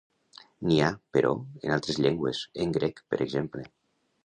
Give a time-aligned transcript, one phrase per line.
[0.69, 1.33] N'hi ha, però,
[1.67, 3.71] en altres llengües, en grec, per exemple.